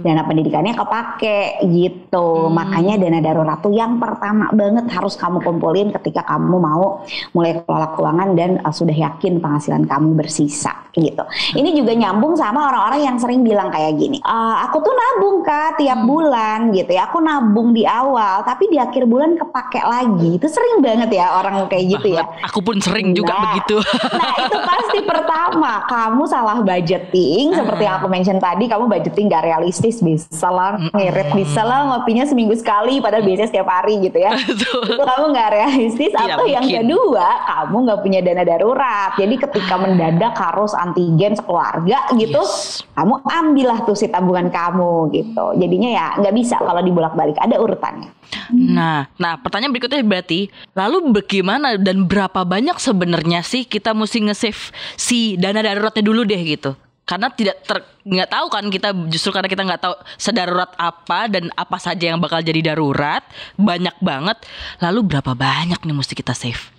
[0.00, 2.48] dana pendidikannya kepake gitu.
[2.52, 7.02] Makanya dana darurat tuh yang pertama banget harus kamu kumpulin ketika kamu mau
[7.34, 11.24] mulai kelola keuangan dan uh, sudah yakin penghasilan kamu bersisa gitu.
[11.52, 15.76] Ini juga nyambung sama orang-orang yang sering bilang kayak gini "Ah, aku tuh nabung kak
[15.76, 17.08] tiap bulan gitu ya.
[17.08, 20.40] Aku nabung di awal tapi di akhir bulan kepake lagi.
[20.40, 22.24] Itu sering banget ya orang kayak gitu ya.
[22.44, 23.76] Aku pun sering juga Nah, begitu.
[24.16, 29.44] Nah itu pasti pertama kamu salah budgeting seperti yang aku mention tadi kamu budgeting gak
[29.44, 34.32] realistis bisa lah ngirit bisa lah ngopinya seminggu sekali padahal biasanya setiap hari gitu ya.
[34.36, 36.80] Itu kamu nggak realistis Tidak atau yang mungkin.
[36.82, 38.84] kedua kamu nggak punya dana darurat
[39.14, 42.84] jadi ketika mendadak harus antigen sekeluarga gitu Yes.
[42.92, 47.56] kamu ambillah tuh si tabungan kamu gitu jadinya ya nggak bisa kalau dibolak balik ada
[47.56, 48.08] urutannya.
[48.52, 54.74] Nah, nah pertanyaan berikutnya berarti, lalu bagaimana dan berapa banyak sebenarnya sih kita mesti nge-save
[54.94, 56.76] si dana daruratnya dulu deh gitu?
[57.06, 61.54] Karena tidak ter nggak tahu kan kita justru karena kita nggak tahu sedarurat apa dan
[61.54, 63.22] apa saja yang bakal jadi darurat
[63.54, 64.42] banyak banget.
[64.82, 66.75] Lalu berapa banyak nih mesti kita save?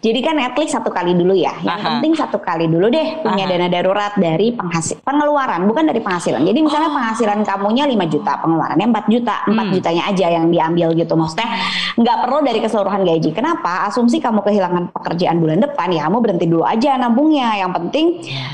[0.00, 1.52] Jadi kan at least satu kali dulu ya.
[1.60, 1.86] Yang Aha.
[1.96, 3.52] penting satu kali dulu deh punya Aha.
[3.52, 6.42] dana darurat dari penghasil pengeluaran bukan dari penghasilan.
[6.44, 6.96] Jadi misalnya Oh.
[6.96, 9.74] penghasilan kamunya 5 juta, pengeluarannya 4 juta, 4 Hmm.
[9.74, 11.12] jutanya aja yang diambil gitu.
[11.14, 11.48] Maksudnya
[11.96, 13.30] nggak perlu dari keseluruhan gaji.
[13.30, 13.86] Kenapa?
[13.86, 17.60] Asumsi kamu kehilangan pekerjaan bulan depan ya kamu berhenti dulu aja nabungnya.
[17.60, 18.06] Yang penting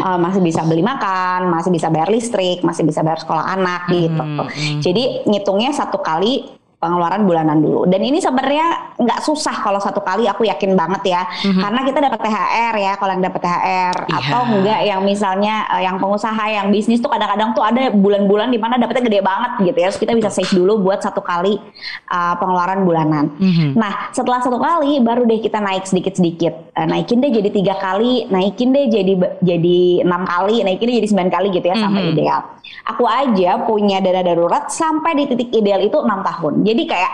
[0.02, 4.22] uh, masih bisa beli makan, masih bisa bayar listrik, masih bisa bayar sekolah anak gitu.
[4.22, 4.80] Hmm, hmm.
[4.82, 7.88] Jadi ngitungnya satu kali pengeluaran bulanan dulu.
[7.88, 11.22] Dan ini sebenarnya nggak susah kalau satu kali aku yakin banget ya.
[11.42, 14.16] Karena kita dapat THR ya kalau yang dapat THR Iya.
[14.20, 18.60] atau enggak yang misalnya eh, yang pengusaha yang bisnis tuh kadang-kadang tuh ada bulan-bulan di
[18.60, 19.86] mana dapetnya gede banget gitu ya.
[19.88, 21.56] Terus kita bisa save dulu buat satu kali
[22.06, 23.32] uh, pengeluaran bulanan.
[23.34, 23.72] Mhm.
[23.72, 26.76] Nah, setelah satu kali baru deh kita naik sedikit-sedikit.
[26.76, 31.08] Eh, naikin deh jadi tiga kali, naikin deh jadi jadi enam kali, naikin deh jadi
[31.08, 32.12] sembilan kali gitu ya sampai Mhm.
[32.12, 32.40] ideal.
[32.86, 36.65] Aku aja punya dana darurat sampai di titik ideal itu enam tahun.
[36.66, 37.12] Jadi kayak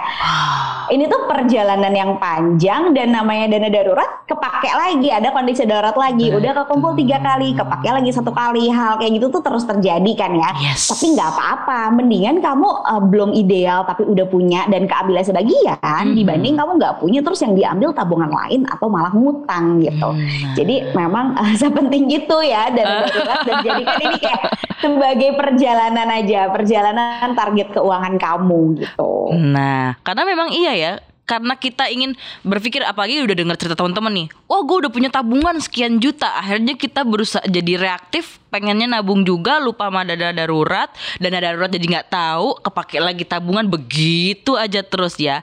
[0.97, 6.29] ini tuh perjalanan yang panjang dan namanya dana darurat kepake lagi ada kondisi darurat lagi
[6.29, 10.33] udah kekumpul tiga kali kepake lagi satu kali hal kayak gitu tuh terus terjadi kan
[10.33, 10.89] ya Yes.
[10.89, 16.15] tapi nggak apa-apa mendingan kamu eh, belum ideal tapi udah punya dan keambilnya sebagian Mhm.
[16.15, 20.55] dibanding kamu nggak punya terus yang diambil tabungan lain atau malah ngutang gitu Hmm.
[20.55, 23.13] jadi memang eh, sepenting itu ya darurat
[23.47, 24.43] dan jadikan ini kayak
[24.79, 30.93] sebagai perjalanan aja perjalanan target keuangan kamu gitu Nah, karena memang iya ya.
[31.23, 35.57] Karena kita ingin berpikir apalagi udah dengar cerita teman-teman nih wah gue udah punya tabungan
[35.63, 36.29] sekian juta.
[36.37, 40.93] Akhirnya kita berusaha jadi reaktif pengennya nabung juga lupa sama dana darurat.
[41.17, 45.41] Dana darurat jadi nggak tahu kepake lagi tabungan begitu aja terus ya.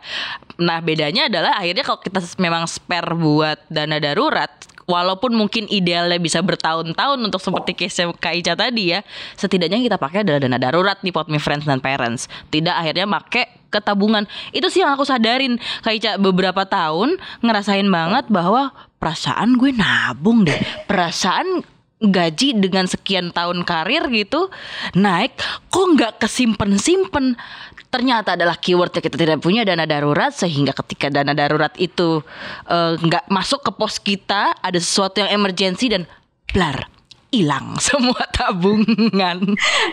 [0.59, 4.51] Nah bedanya adalah akhirnya kalau kita memang spare buat dana darurat
[4.89, 9.05] walaupun mungkin idealnya bisa bertahun-tahun untuk seperti case Kak Ica tadi ya,
[9.37, 12.25] setidaknya kita pakai adalah dana darurat di Pot Me Friends dan Parents.
[12.49, 14.25] Tidak akhirnya pakai ke tabungan.
[14.51, 20.43] Itu sih yang aku sadarin Kak Ica beberapa tahun ngerasain banget bahwa perasaan gue nabung
[20.43, 20.57] deh.
[20.89, 21.63] Perasaan
[21.99, 24.47] gaji dengan sekian tahun karir gitu
[24.95, 25.35] naik
[25.67, 27.35] kok nggak kesimpen simpen
[27.91, 32.23] ternyata adalah keywordnya kita tidak punya dana darurat sehingga ketika dana darurat itu
[32.71, 36.07] eh, nggak masuk ke pos kita ada sesuatu yang emergensi dan
[36.55, 36.87] blar
[37.29, 39.37] hilang semua tabungan.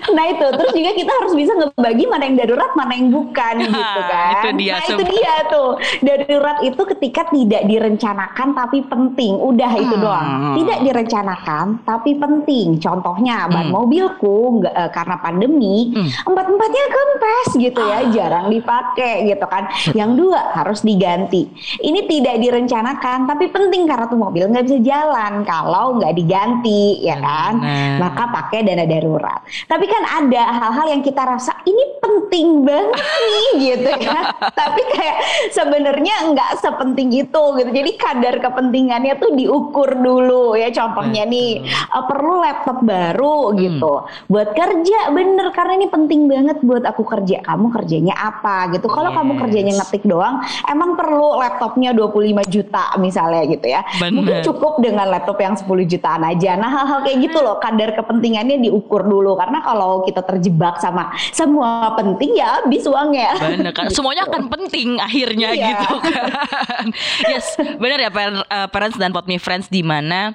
[0.09, 4.01] Nah itu terus juga kita harus bisa ngebagi mana yang darurat mana yang bukan gitu
[4.03, 4.33] kan.
[4.33, 5.71] itu dia, nah itu dia tuh
[6.01, 9.37] darurat itu ketika tidak direncanakan tapi penting.
[9.37, 10.03] Udah itu Hmm.
[10.03, 10.29] doang.
[10.57, 12.77] Tidak direncanakan tapi penting.
[12.79, 16.09] Contohnya ban mobilku nggak eh, karena pandemi Hmm.
[16.27, 19.65] empat empatnya kempes gitu ya jarang dipakai gitu kan.
[19.93, 21.49] Yang dua harus diganti.
[21.79, 27.17] Ini tidak direncanakan tapi penting karena tuh mobil nggak bisa jalan kalau nggak diganti ya
[27.27, 27.53] kan.
[27.59, 27.99] Benar.
[27.99, 29.41] Maka pakai dana darurat.
[29.67, 34.21] Tapi kan ada hal-hal yang kita rasa ini penting banget nih gitu ya.
[34.61, 35.17] Tapi kayak
[35.51, 37.71] sebenarnya nggak sepenting itu gitu.
[37.75, 40.71] Jadi kadar kepentingannya tuh diukur dulu ya.
[40.71, 44.07] Contohnya nih eh, perlu laptop baru gitu.
[44.31, 47.43] Buat kerja bener karena ini penting banget buat aku kerja.
[47.43, 48.87] Kamu kerjanya apa gitu.
[48.87, 49.43] Kalau kamu Yes.
[49.43, 53.81] kerjanya ngetik doang, emang perlu laptopnya 25 juta misalnya gitu ya.
[54.09, 54.45] Mungkin Bener.
[54.45, 56.55] cukup dengan laptop yang 10 jutaan aja.
[56.57, 61.95] Nah hal-hal kayak gitu loh kadar kepentingannya diukur dulu karena kalau kita terjebak sama semua
[61.97, 63.37] penting ya habis uangnya.
[63.41, 65.69] Bener kan Semuanya akan penting akhirnya Iya.
[65.73, 66.87] gitu kan
[67.33, 70.35] Yes bener ya eh, Parents dan Pot Me Friends di mana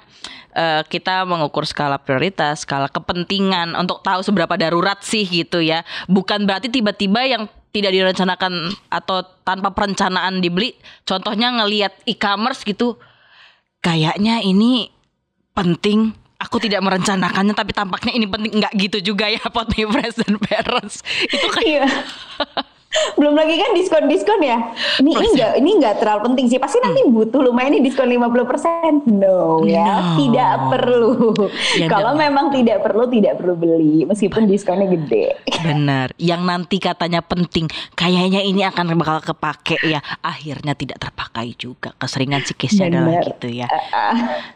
[0.56, 5.84] eh, kita mengukur skala prioritas, skala kepentingan untuk tahu seberapa darurat sih gitu ya.
[6.12, 10.76] Bukan berarti tiba-tiba yang tidak direncanakan atau tanpa perencanaan dibeli.
[11.08, 13.00] Contohnya ngelihat e-commerce gitu,
[13.80, 14.92] kayaknya ini
[15.56, 16.12] penting.
[16.42, 21.06] Aku tidak merencanakannya tapi tampaknya ini penting nggak gitu juga ya pot me dan parents.
[21.30, 21.86] Itu kayak Iya.
[23.16, 24.58] Belum lagi kan diskon-diskon ya.
[25.00, 26.60] Ini ini enggak ini enggak terlalu penting sih.
[26.60, 29.08] Pasti nanti butuh lumayan nih diskon 50%.
[29.08, 30.20] No ya, No.
[30.20, 31.12] tidak perlu.
[31.80, 35.40] Ya, Kalau memang tidak perlu tidak perlu beli meskipun diskonnya gede.
[35.62, 41.94] Benar, yang nanti katanya penting, kayaknya ini akan bakal kepake ya, akhirnya tidak terpakai juga.
[41.96, 43.68] Keseringan sih case-nya adalah gitu ya.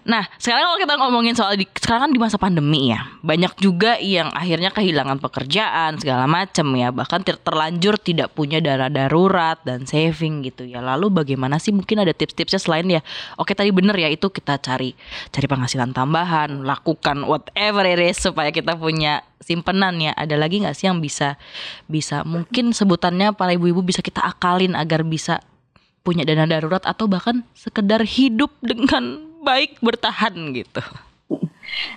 [0.06, 3.96] Nah, sekarang kalau kita ngomongin soal di, sekarang kan di masa pandemi ya, banyak juga
[4.02, 9.84] yang akhirnya kehilangan pekerjaan segala macam ya, bahkan ter- terlanjur tidak punya dana darurat dan
[9.86, 10.80] saving gitu ya.
[10.80, 13.02] Lalu bagaimana sih mungkin ada tips-tipsnya selain ya,
[13.36, 14.94] oke tadi bener ya itu kita cari
[15.30, 20.12] cari penghasilan tambahan, lakukan whatever it is supaya kita punya simpenan ya.
[20.18, 21.38] Ada lagi nggak sih yang bisa
[21.86, 25.44] bisa mungkin sebutannya para ibu-ibu bisa kita akalin agar bisa
[26.06, 30.82] punya dana darurat atau bahkan sekedar hidup dengan baik bertahan gitu.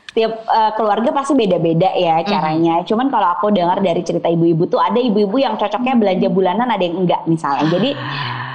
[0.09, 2.83] Tiap eh, keluarga pasti beda-beda ya caranya.
[2.83, 6.83] Cuman kalau aku dengar dari cerita ibu-ibu tuh ada ibu-ibu yang cocoknya belanja bulanan, ada
[6.83, 7.70] yang enggak misalnya.
[7.70, 7.94] Jadi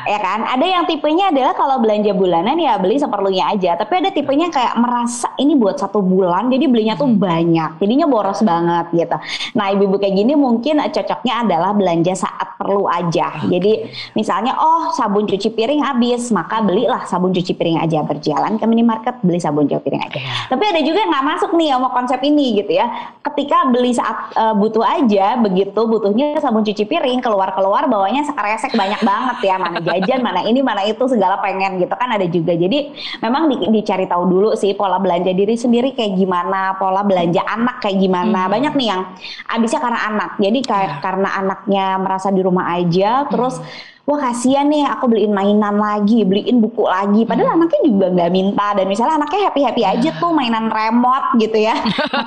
[0.03, 3.79] ya kan, ada yang tipenya adalah kalau belanja bulanan ya beli seperlunya aja.
[3.79, 8.43] Tapi ada tipenya kayak merasa ini buat satu bulan, jadi belinya tuh banyak, jadinya boros
[8.43, 9.17] banget gitu.
[9.55, 13.39] Nah ibu-ibu kayak gini mungkin cocoknya adalah belanja saat perlu aja.
[13.47, 13.87] Jadi
[14.19, 19.15] misalnya oh sabun cuci piring habis, maka belilah sabun cuci piring aja berjalan ke minimarket
[19.23, 20.19] beli sabun cuci piring aja.
[20.51, 22.87] Tapi ada juga nggak masuk nih sama konsep ini gitu ya.
[23.23, 29.01] Ketika beli saat eh, butuh aja, begitu butuhnya sabun cuci piring keluar-keluar bawanya sekresek banyak
[29.01, 29.55] banget ya.
[29.61, 32.53] Mana jajan, mana ini, mana itu segala pengen gitu kan ada juga.
[32.53, 37.41] Jadi memang di- dicari tahu dulu sih pola belanja diri sendiri kayak gimana, pola belanja
[37.45, 38.47] anak kayak gimana.
[38.51, 39.01] Banyak nih yang
[39.47, 40.31] abisnya karena anak.
[40.41, 43.61] Jadi kayak karena anaknya merasa di rumah aja, terus
[44.03, 47.23] wah kasihan nih aku beliin mainan lagi, beliin buku lagi.
[47.23, 51.55] Padahal anaknya juga nggak minta dan misalnya anaknya happy happy aja tuh mainan remote gitu
[51.55, 51.71] ya.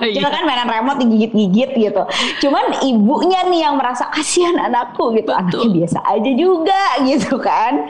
[0.00, 0.32] Kecil Iya.
[0.32, 2.02] kan mainan remote digigit-gigit gitu.
[2.40, 5.28] Cuman ibunya nih yang merasa kasihan anakku gitu.
[5.30, 7.84] Anaknya biasa aja juga gitu kan.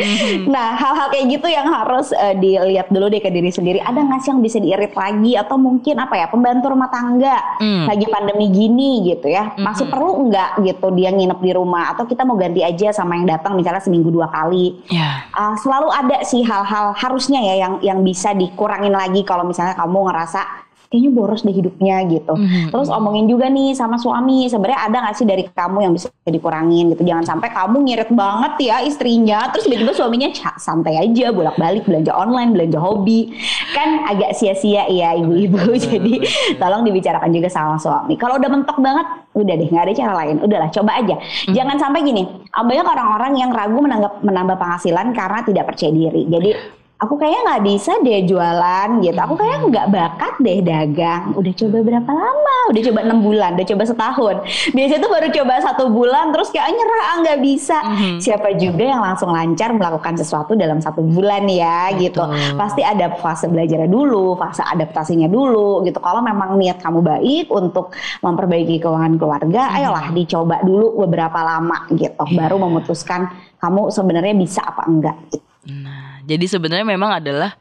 [0.44, 3.78] Nah hal-hal kayak gitu yang harus eh, dilihat dulu deh ke diri sendiri.
[3.78, 7.86] Ada nggak sih yang bisa diirit lagi atau mungkin apa ya pembantu rumah tangga Hmm.
[7.86, 9.54] lagi pandemi gini gitu ya.
[9.54, 13.30] Masih perlu nggak gitu dia nginep di rumah atau kita mau ganti aja sama yang
[13.30, 14.78] datang misalnya seminggu dua kali.
[14.92, 15.26] Ya.
[15.32, 20.10] Uh, selalu ada sih hal-hal harusnya ya yang yang bisa dikurangin lagi kalau misalnya kamu
[20.10, 22.34] ngerasa kayaknya boros deh hidupnya gitu.
[22.34, 22.70] Mhm.
[22.70, 26.94] Terus omongin juga nih sama suami, sebenarnya ada nggak sih dari kamu yang bisa dikurangin
[26.94, 27.02] gitu.
[27.02, 32.14] Jangan sampai kamu ngirit banget ya istrinya, terus tiba-tiba suaminya "Cak, santai aja bolak-balik belanja
[32.14, 33.34] online, belanja hobi.
[33.76, 35.76] Kan agak sia-sia ya ibu-ibu.
[35.84, 36.24] Jadi
[36.56, 38.16] tolong dibicarakan juga sama suami.
[38.16, 39.04] Kalau udah mentok banget,
[39.36, 40.36] udah deh nggak ada cara lain.
[40.40, 41.20] Udahlah coba aja.
[41.52, 46.24] Jangan sampai gini, banyak orang-orang yang ragu menanggap, menambah penghasilan karena tidak percaya diri.
[46.24, 46.50] Jadi
[46.96, 49.18] aku kayaknya nggak bisa deh jualan gitu.
[49.20, 51.22] Aku kayaknya nggak bakat deh dagang.
[51.36, 52.56] Udah coba berapa lama?
[52.72, 54.36] Udah coba enam bulan, udah coba setahun.
[54.72, 57.78] Biasanya tuh baru coba satu bulan terus kayak "Ah, nyerah ah nggak bisa.
[57.84, 58.16] Mhm.
[58.18, 62.24] Siapa juga yang langsung lancar melakukan sesuatu dalam satu bulan ya gitu.
[62.24, 62.56] Betul.
[62.56, 66.00] Pasti ada fase belajarnya dulu, fase adaptasinya dulu gitu.
[66.00, 67.92] Kalau memang niat kamu baik untuk
[68.24, 72.24] memperbaiki keuangan keluarga, ayolah dicoba dulu beberapa lama gitu.
[72.32, 73.28] Baru memutuskan
[73.60, 75.16] kamu sebenarnya bisa apa enggak.
[75.28, 75.44] gitu.
[75.66, 77.54] Nah, jadi sebenarnya memang adalah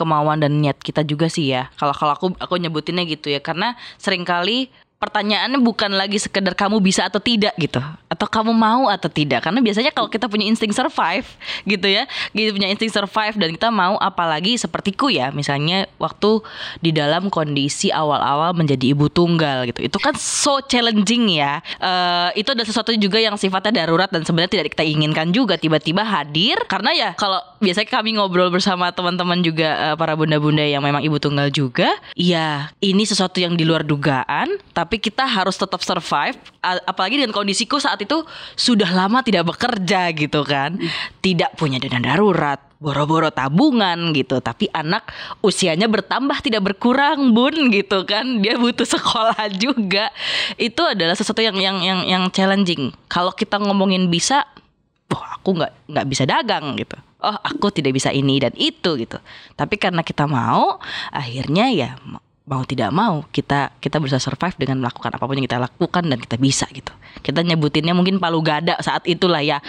[0.00, 1.68] kemauan dan niat kita juga sih ya.
[1.76, 6.76] Kalau kalau aku aku nyebutinnya gitu ya, karena sering kali pertanyaannya bukan lagi sekedar kamu
[6.84, 9.40] bisa atau tidak gitu, atau kamu mau atau tidak.
[9.48, 11.24] Karena biasanya kalau kita punya insting survive
[11.64, 12.04] gitu ya,
[12.36, 16.44] gitu punya insting survive dan kita mau apalagi sepertiku ya, misalnya waktu
[16.84, 21.64] di dalam kondisi awal-awal menjadi ibu tunggal gitu, itu kan so challenging ya.
[21.80, 26.04] Eh, itu adalah sesuatu juga yang sifatnya darurat dan sebenarnya tidak kita inginkan juga tiba-tiba
[26.04, 31.04] hadir karena ya kalau biasanya kami ngobrol bersama teman-teman juga eh, para bunda-bunda yang memang
[31.04, 36.40] ibu tunggal juga, ya ini sesuatu yang di luar dugaan, tapi kita harus tetap survive.
[36.60, 38.24] Apalagi dengan kondisiku saat itu
[38.56, 40.80] sudah lama tidak bekerja gitu kan,
[41.20, 45.08] tidak punya dana darurat, boro-boro tabungan gitu, tapi anak
[45.44, 50.08] usianya bertambah tidak berkurang bun gitu kan, dia butuh sekolah juga.
[50.56, 52.92] Itu adalah sesuatu yang yang yang yang challenging.
[53.08, 54.48] Kalau kita ngomongin bisa
[55.10, 59.20] oh aku nggak nggak bisa dagang gitu oh aku tidak bisa ini dan itu gitu.
[59.56, 60.80] Tapi karena kita mau
[61.12, 61.90] akhirnya ya
[62.48, 66.18] mau tidak mau kita kita berusaha survive dengan melakukan apa pun yang kita lakukan dan
[66.18, 66.90] kita bisa gitu.
[67.20, 69.60] Kita nyebutinnya mungkin palu gada saat itulah ya.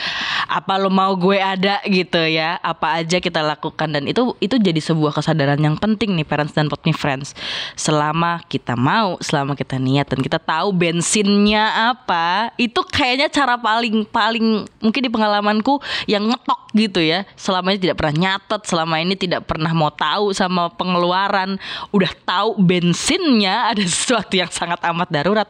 [0.47, 2.62] Apa lo mau gue ada gitu ya?
[2.63, 6.71] Apa aja kita lakukan dan itu itu jadi sebuah kesadaran yang penting nih parents dan
[6.71, 7.36] pot me friends.
[7.75, 14.07] Selama kita mau selama kita niat dan kita tahu bensinnya apa itu kayaknya cara paling
[14.07, 17.27] paling mungkin di pengalamanku yang ngetok gitu ya.
[17.36, 21.60] Selama ini tidak pernah nyatet selama ini tidak pernah mau tahu sama pengeluaran.
[21.91, 25.50] Udah tahu bensinnya ada sesuatu yang sangat amat darurat.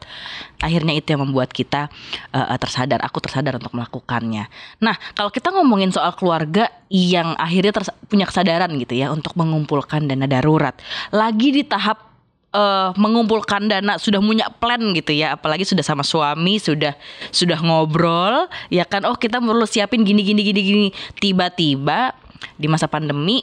[0.62, 1.92] Akhirnya itu yang membuat kita
[2.32, 3.02] uh, uh, tersadar.
[3.06, 4.48] Aku tersadar untuk melakukannya.
[4.80, 7.72] Nah kalau kita ngomongin soal keluarga yang akhirnya
[8.08, 10.76] punya kesadaran gitu ya untuk mengumpulkan dana darurat.
[11.08, 12.12] Lagi di tahap
[12.52, 15.40] eh, mengumpulkan dana sudah punya plan gitu ya.
[15.40, 16.92] Apalagi sudah sama suami sudah
[17.32, 19.08] sudah ngobrol ya kan?
[19.08, 20.88] Oh kita perlu siapin gini gini gini gini.
[21.16, 22.12] Tiba-tiba
[22.60, 23.40] di masa pandemi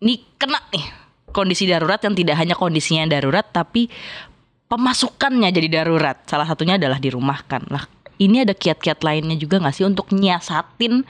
[0.00, 3.88] nih kena nih kondisi darurat yang tidak hanya kondisinya darurat tapi
[4.68, 6.20] pemasukannya jadi darurat.
[6.28, 7.68] Salah satunya adalah dirumahkan.
[7.72, 7.84] Lah
[8.20, 11.02] ini ada kiat-kiat lainnya juga nggak sih untuk nyiasatin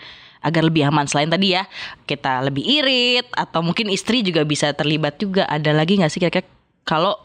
[0.44, 1.08] agar lebih aman?
[1.10, 1.66] Selain tadi ya
[2.06, 5.44] kita lebih irit atau mungkin istri juga bisa terlibat juga.
[5.50, 6.46] Ada lagi nggak sih kira-kira
[6.86, 7.18] kalau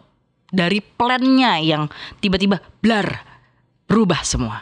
[0.50, 1.90] dari plannya yang
[2.22, 3.26] tiba-tiba blar
[3.86, 4.62] berubah semua.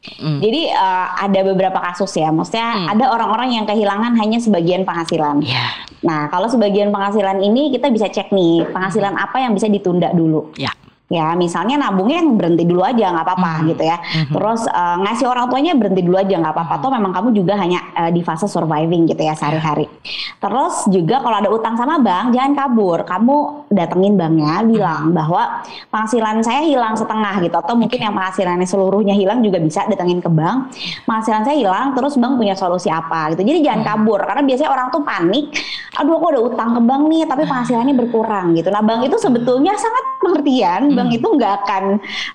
[0.00, 0.40] Mm.
[0.40, 2.88] Jadi eh, ada beberapa kasus ya, maksudnya Hmm.
[2.88, 5.44] ada orang-orang yang kehilangan hanya sebagian penghasilan.
[5.44, 10.08] ya Nah, kalau sebagian penghasilan ini kita bisa cek nih, penghasilan apa yang bisa ditunda
[10.16, 10.48] dulu.
[10.56, 10.72] ya
[11.10, 13.66] Ya, misalnya nabungnya yang berhenti dulu aja nggak apa-apa Mhm.
[13.74, 13.98] gitu ya.
[13.98, 14.30] Mhm.
[14.30, 16.72] Terus eh, ngasih orang tuanya berhenti dulu aja nggak apa-apa.
[16.78, 19.90] Atau memang kamu juga hanya eh, di fase surviving gitu ya sehari-hari.
[20.38, 23.02] Terus juga kalau ada utang sama bank, jangan kabur.
[23.02, 27.58] Kamu datengin banknya, bilang bahwa penghasilan saya hilang setengah gitu.
[27.58, 30.70] Atau mungkin yang penghasilannya seluruhnya hilang juga bisa datengin ke bank.
[31.10, 33.42] Penghasilan saya hilang, terus bank punya solusi apa gitu.
[33.42, 35.50] Jadi jangan kabur karena biasanya orang tuh panik.
[35.98, 38.70] Aduh, aku ada utang ke bank nih, tapi penghasilannya berkurang gitu.
[38.70, 40.82] Nah, bank itu sebetulnya sangat pengertian.
[41.00, 41.84] Bank itu nggak akan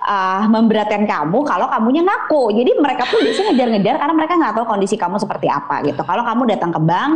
[0.01, 2.49] uh, memberatkan kamu kalau kamunya ngaku.
[2.58, 6.01] Jadi mereka pun biasanya ngejar-ngejar karena mereka nggak tahu kondisi kamu seperti apa gitu.
[6.01, 7.12] Kalau kamu datang ke bank,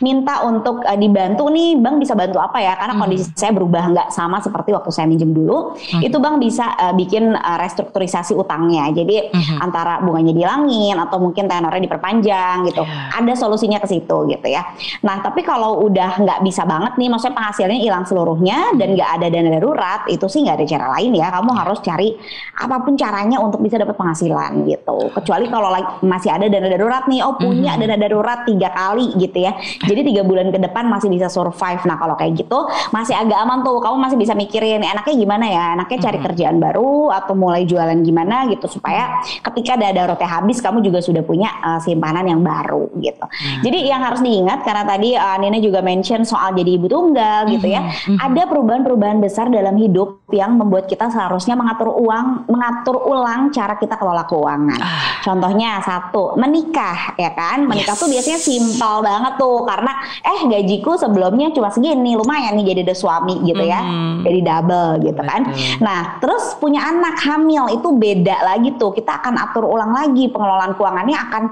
[0.00, 2.72] minta untuk uh, dibantu nih, bank bisa bantu apa ya?
[2.80, 5.76] Karena kondisi saya berubah nggak sama seperti waktu saya minjem dulu.
[6.00, 8.88] Itu bank bisa uh, bikin uh, restrukturisasi utangnya.
[8.94, 12.82] Jadi antara bunganya dihilangin atau mungkin tenornya diperpanjang gitu.
[12.86, 13.20] Ya.
[13.20, 14.64] Ada solusinya ke situ gitu ya.
[15.02, 19.26] Nah tapi kalau udah nggak bisa banget nih, maksudnya penghasilannya hilang seluruhnya dan nggak ada
[19.28, 21.28] dana darurat, itu sih nggak ada cara lain ya.
[21.34, 22.14] Kamu harus cari
[22.54, 25.10] apa pun caranya untuk bisa dapat penghasilan gitu.
[25.10, 25.68] Kecuali kalau
[26.06, 27.90] masih ada dana darurat nih, oh punya mm -hmm.
[27.90, 29.52] dana darurat tiga kali gitu ya.
[29.82, 31.82] Jadi tiga bulan ke depan masih bisa survive.
[31.84, 32.58] Nah kalau kayak gitu
[32.94, 33.82] masih agak aman tuh.
[33.82, 35.64] Kamu masih bisa mikirin enaknya gimana ya?
[35.74, 36.26] Enaknya cari mm -hmm.
[36.30, 41.22] kerjaan baru atau mulai jualan gimana gitu supaya ketika dana daruratnya habis kamu juga sudah
[41.26, 43.24] punya uh, simpanan yang baru gitu.
[43.24, 43.60] Mm.
[43.66, 47.66] Jadi yang harus diingat karena tadi uh, Nina juga mention soal jadi ibu tunggal gitu
[47.66, 47.82] ya.
[47.82, 48.16] Mm -hmm.
[48.20, 53.96] Ada perubahan-perubahan besar dalam hidup yang membuat kita seharusnya mengatur uang, mengatur ulang cara kita
[53.98, 54.80] kelola keuangan.
[54.80, 55.20] Ah.
[55.24, 57.64] Contohnya satu, menikah ya kan?
[57.64, 58.00] Menikah yes.
[58.00, 59.92] tuh biasanya simpel banget tuh karena
[60.22, 63.80] eh gajiku sebelumnya cuma segini, lumayan nih jadi ada suami gitu ya.
[63.80, 64.16] Mm.
[64.24, 65.42] Jadi double gitu kan.
[65.80, 68.92] Nah, terus punya anak hamil itu beda lagi tuh.
[68.92, 71.42] Kita akan atur ulang lagi pengelolaan keuangannya akan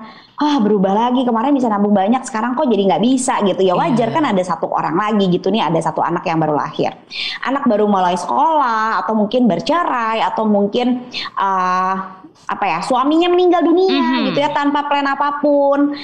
[0.43, 4.11] ah berubah lagi kemarin bisa nabung banyak sekarang kok jadi nggak bisa gitu ya wajar
[4.11, 4.15] yeah.
[4.19, 6.91] kan ada satu orang lagi gitu nih ada satu anak yang baru lahir
[7.47, 11.07] anak baru mulai sekolah atau mungkin bercerai atau mungkin
[11.39, 11.95] uh,
[12.43, 14.23] apa ya suaminya meninggal dunia mm -hmm.
[14.35, 15.95] gitu ya tanpa plan apa pun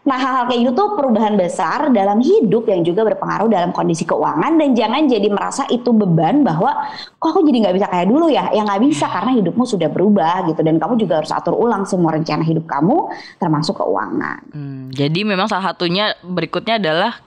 [0.00, 4.56] Nah hal-hal kayak gitu tuh perubahan besar dalam hidup yang juga berpengaruh dalam kondisi keuangan.
[4.56, 6.72] Dan jangan jadi merasa itu beban bahwa
[7.20, 10.48] kok aku jadi nggak bisa kayak dulu ya, ya nggak bisa karena hidupmu sudah berubah
[10.48, 10.60] gitu.
[10.64, 14.40] Dan kamu juga harus atur ulang semua rencana hidup kamu termasuk keuangan.
[14.56, 17.20] Hmm, jadi memang salah satunya berikutnya adalah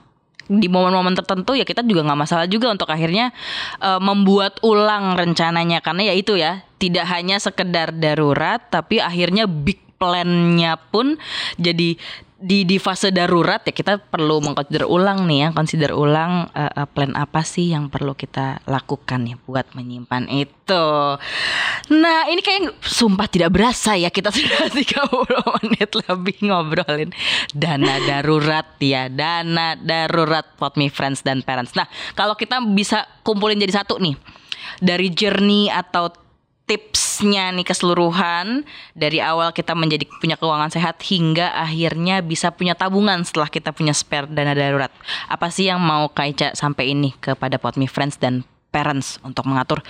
[0.44, 3.32] di momen-momen tertentu ya kita juga nggak masalah juga untuk akhirnya
[3.78, 5.78] uh, membuat ulang rencananya.
[5.78, 11.16] Karena ya itu ya tidak hanya sekedar darurat tapi akhirnya big plannya pun
[11.56, 11.96] jadi
[12.44, 16.84] di di fase darurat ya kita perlu mengconsider ulang nih ya, consider ulang uh, uh,
[16.84, 20.86] plan apa sih yang perlu kita lakukan ya buat menyimpan itu.
[21.88, 24.76] Nah, ini kayak sumpah tidak berasa ya kita sudah 30
[25.64, 27.10] menit lebih ngobrolin
[27.56, 31.72] dana darurat ya, dana darurat for me friends dan parents.
[31.72, 34.20] Nah, kalau kita bisa kumpulin jadi satu nih
[34.84, 36.12] dari journey atau
[36.64, 38.64] tipsnya nih keseluruhan
[38.96, 43.92] dari awal kita menjadi punya keuangan sehat hingga akhirnya bisa punya tabungan setelah kita punya
[43.92, 44.92] spare dana darurat.
[45.28, 49.84] Apa sih yang mau Kaica sampai ini kepada Potmi Friends dan parents untuk mengatur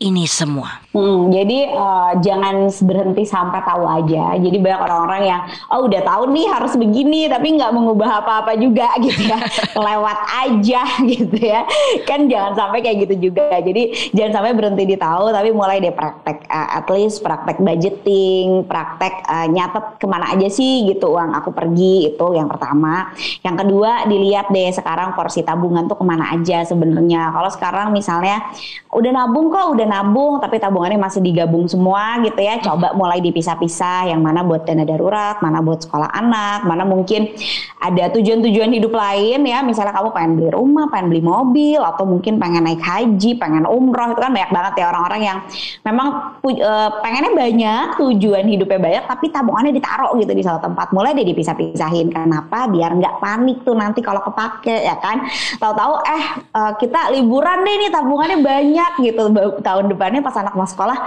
[0.00, 0.80] ini semua?
[0.96, 4.32] Hmm, jadi uh, jangan berhenti sampai tahu aja.
[4.40, 8.88] Jadi banyak orang-orang yang oh udah tahu nih harus begini tapi nggak mengubah apa-apa juga
[9.04, 9.38] gitu ya,
[9.76, 10.82] lewat aja
[11.12, 11.68] gitu ya.
[12.08, 13.60] Kan jangan sampai kayak gitu juga.
[13.60, 18.64] Jadi jangan sampai berhenti di tahu tapi mulai deh praktek uh, at least praktek budgeting,
[18.64, 23.12] praktek uh, nyatet ke mana aja sih gitu uang aku pergi itu yang pertama.
[23.44, 27.36] Yang kedua dilihat deh sekarang porsi tabungan tuh ke mana aja sebenarnya.
[27.36, 28.48] Kalau sekarang misalnya
[28.90, 32.62] udah nabung kok udah nabung tapi tabungannya masih digabung semua gitu ya.
[32.62, 37.34] Coba mulai dipisah-pisah yang mana buat dana darurat, mana buat sekolah anak, mana mungkin
[37.82, 39.66] ada tujuan-tujuan hidup lain ya.
[39.66, 44.14] Misalnya kamu pengen beli rumah, pengen beli mobil atau mungkin pengen naik haji, pengen umroh
[44.14, 45.38] itu kan banyak banget ya orang-orang yang
[45.82, 50.92] memang uh, pengennya banyak, tujuan hidupnya banyak tapi tabungannya ditaruh gitu di satu tempat.
[50.94, 52.12] Mulai deh dipisah-pisahin.
[52.12, 52.68] Kenapa?
[52.68, 55.24] Biar nggak panik tuh nanti kalau kepake ya kan.
[55.58, 59.22] Tahu-tahu eh uh, kita liburan deh nih tabungannya banyak gitu.
[59.64, 60.98] Tahu tahun depannya pas anak mau sekolah,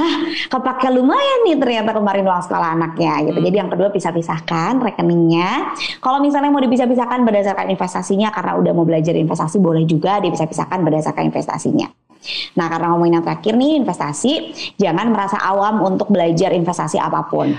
[0.00, 0.16] hah
[0.48, 3.36] kepake lumayan nih ternyata kemarin uang sekolah anaknya gitu.
[3.36, 3.46] Hmm.
[3.52, 5.76] Jadi yang kedua pisah-pisahkan rekeningnya.
[6.00, 11.28] Kalau misalnya mau dipisah-pisahkan berdasarkan investasinya karena udah mau belajar investasi boleh juga dipisah-pisahkan berdasarkan
[11.28, 11.92] investasinya.
[12.54, 14.32] Nah, karena ngomongin yang terakhir nih investasi,
[14.78, 17.52] jangan merasa awam untuk belajar investasi apa pun.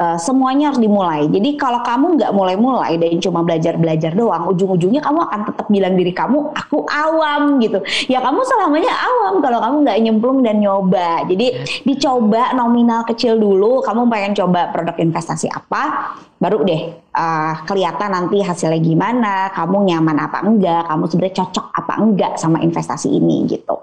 [0.00, 1.28] Uh, semuanya harus dimulai.
[1.28, 6.16] Jadi kalau kamu nggak mulai-mulai dan cuma belajar-belajar doang, ujung-ujungnya kamu akan tetap bilang diri
[6.16, 7.84] kamu, aku awam gitu.
[8.08, 11.28] Ya kamu selamanya awam kalau kamu nggak nyemplung dan nyoba.
[11.28, 11.52] Jadi
[11.84, 13.84] dicoba nominal kecil dulu.
[13.84, 20.16] Kamu pengen coba produk investasi apa, baru deh uh, kelihatan nanti hasilnya gimana, kamu nyaman
[20.24, 23.76] apa enggak, kamu sebenarnya cocok apa enggak sama investasi ini gitu.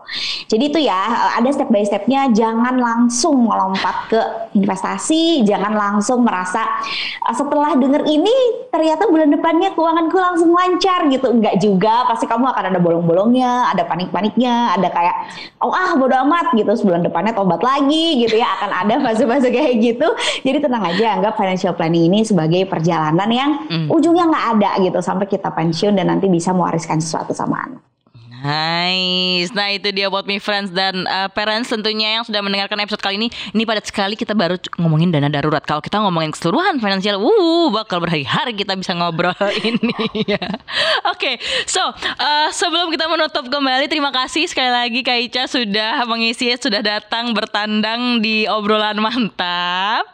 [0.49, 4.21] Jadi itu ya eh, ada step by stepnya, jangan langsung melompat ke
[4.57, 6.65] investasi, jangan langsung merasa
[7.29, 12.49] uh, setelah denger ini ternyata bulan depannya keuanganku langsung lancar gitu, enggak juga, pasti kamu
[12.49, 15.15] akan ada bolong-bolongnya, ada panik-paniknya, ada kayak
[15.61, 19.77] oh ah bodo amat gitu, sebulan depannya tobat lagi gitu ya, akan ada fase-fase kayak
[19.77, 20.07] gitu.
[20.41, 23.87] Jadi tenang aja, anggap financial planning ini sebagai sebagai perjalanan yang mm.
[23.91, 27.83] ujungnya nggak ada gitu sampai kita pensiun dan nanti bisa mewariskan sesuatu sama anak.
[28.37, 29.49] Nice.
[29.49, 33.17] Nah itu dia buat me friends dan uh, parents tentunya yang sudah mendengarkan episode kali
[33.17, 33.27] ini.
[33.55, 35.65] Ini padat sekali kita baru ngomongin dana darurat.
[35.65, 39.33] Kalau kita ngomongin keseluruhan finansial, uh bakal berhari-hari kita bisa ngobrol
[39.67, 39.95] ini.
[40.29, 40.37] ya.
[41.13, 46.05] Oke, okay, so uh, sebelum kita menutup kembali, terima kasih sekali lagi Kak Ica sudah
[46.05, 50.05] mengisi, sudah datang bertandang di obrolan mantap.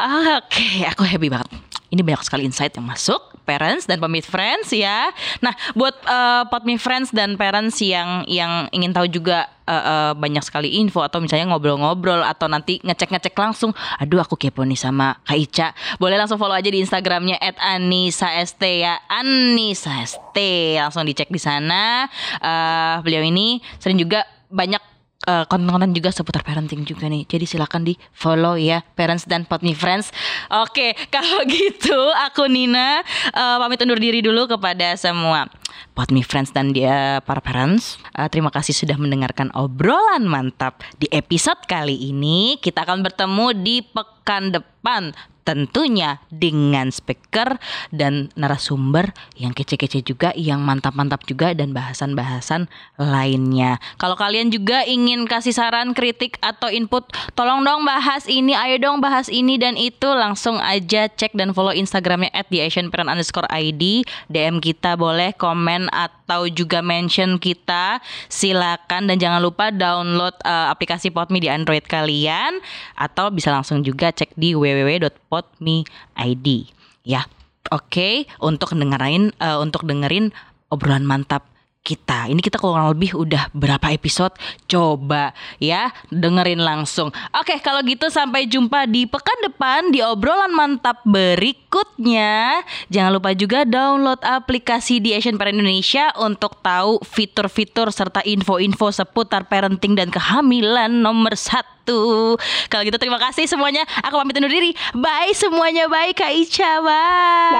[0.00, 1.52] Oke, okay, aku happy banget.
[1.90, 5.10] Ini banyak sekali insight yang masuk, parents dan pemit friends ya.
[5.42, 6.46] Nah, buat uh,
[6.78, 11.50] friends dan parents yang yang ingin tahu juga uh, uh, banyak sekali info atau misalnya
[11.50, 13.74] ngobrol-ngobrol atau nanti ngecek-ngecek langsung.
[13.98, 15.68] Aduh aku kepo nih sama Kak Ica.
[15.98, 19.02] Boleh langsung follow aja di Instagramnya @anisa_st ya.
[19.10, 20.38] Anissa ST.
[20.78, 22.06] Langsung dicek di sana.
[22.38, 24.89] Uh, beliau ini sering juga banyak
[25.26, 27.26] uh, konten-konten juga seputar parenting juga nih.
[27.28, 30.14] Jadi silakan di follow ya parents dan pot me friends.
[30.48, 31.98] Oke, kalau gitu
[32.30, 33.02] aku Nina
[33.34, 35.50] uh, pamit undur diri dulu kepada semua
[35.94, 38.00] pot me friends dan dia para parents.
[38.14, 42.56] Uh, terima kasih sudah mendengarkan obrolan mantap di episode kali ini.
[42.60, 45.12] Kita akan bertemu di pekan depan
[45.42, 47.58] tentunya dengan speaker
[47.90, 52.70] dan narasumber yang kece-kece juga, yang mantap-mantap juga dan bahasan-bahasan
[53.00, 53.82] lainnya.
[53.98, 59.02] Kalau kalian juga ingin kasih saran, kritik atau input, tolong dong bahas ini, ayo dong
[59.02, 62.62] bahas ini dan itu langsung aja cek dan follow Instagramnya at the
[63.10, 67.98] underscore ID, DM kita boleh komen atau juga mention kita,
[68.30, 72.62] silakan dan jangan lupa download uh, aplikasi Podme di Android kalian
[72.94, 75.82] atau bisa langsung juga cek di www.pod Me
[76.14, 76.70] ID
[77.02, 77.26] ya.
[77.70, 80.30] Oke, okay, untuk dengerin uh, untuk dengerin
[80.70, 81.49] obrolan mantap
[81.80, 82.28] kita.
[82.28, 84.36] Ini kita kurang lebih udah berapa episode?
[84.68, 87.08] Coba ya dengerin langsung.
[87.34, 92.62] Oke, kalau gitu sampai jumpa di pekan depan di obrolan mantap berikutnya.
[92.92, 99.48] Jangan lupa juga download aplikasi di Asian Parent Indonesia untuk tahu fitur-fitur serta info-info seputar
[99.48, 102.36] parenting dan kehamilan nomor satu.
[102.68, 103.82] Kalau gitu terima kasih semuanya.
[104.04, 104.76] Aku pamit undur diri.
[104.94, 105.88] Bye semuanya.
[105.88, 106.84] Bye Kak Ica.
[106.84, 107.56] Bye.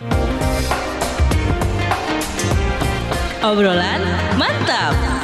[0.00, 0.93] Bye.
[3.44, 4.00] Obrolan
[4.40, 5.23] mantap.